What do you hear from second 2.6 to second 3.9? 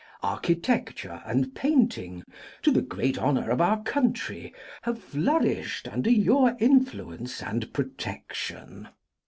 to the great honour of our